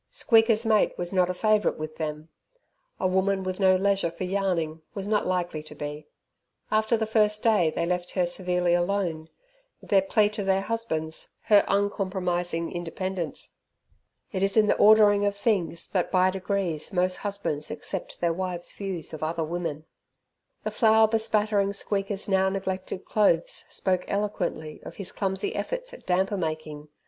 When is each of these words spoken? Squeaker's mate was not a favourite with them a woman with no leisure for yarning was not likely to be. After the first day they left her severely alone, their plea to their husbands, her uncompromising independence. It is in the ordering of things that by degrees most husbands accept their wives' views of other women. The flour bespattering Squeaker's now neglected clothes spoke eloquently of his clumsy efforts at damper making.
Squeaker's 0.09 0.65
mate 0.65 0.97
was 0.97 1.13
not 1.13 1.29
a 1.29 1.33
favourite 1.35 1.77
with 1.77 1.97
them 1.97 2.29
a 2.99 3.05
woman 3.05 3.43
with 3.43 3.59
no 3.59 3.75
leisure 3.75 4.09
for 4.09 4.23
yarning 4.23 4.81
was 4.95 5.07
not 5.07 5.27
likely 5.27 5.61
to 5.61 5.75
be. 5.75 6.07
After 6.71 6.97
the 6.97 7.05
first 7.05 7.43
day 7.43 7.69
they 7.69 7.85
left 7.85 8.09
her 8.13 8.25
severely 8.25 8.73
alone, 8.73 9.29
their 9.79 10.01
plea 10.01 10.27
to 10.29 10.43
their 10.43 10.61
husbands, 10.61 11.35
her 11.41 11.63
uncompromising 11.67 12.71
independence. 12.71 13.53
It 14.31 14.41
is 14.41 14.57
in 14.57 14.65
the 14.65 14.75
ordering 14.77 15.23
of 15.23 15.37
things 15.37 15.87
that 15.89 16.11
by 16.11 16.31
degrees 16.31 16.91
most 16.91 17.17
husbands 17.17 17.69
accept 17.69 18.19
their 18.19 18.33
wives' 18.33 18.73
views 18.73 19.13
of 19.13 19.21
other 19.21 19.43
women. 19.43 19.85
The 20.63 20.71
flour 20.71 21.07
bespattering 21.09 21.73
Squeaker's 21.73 22.27
now 22.27 22.49
neglected 22.49 23.05
clothes 23.05 23.65
spoke 23.69 24.05
eloquently 24.07 24.81
of 24.81 24.95
his 24.95 25.11
clumsy 25.11 25.53
efforts 25.55 25.93
at 25.93 26.07
damper 26.07 26.37
making. 26.37 26.87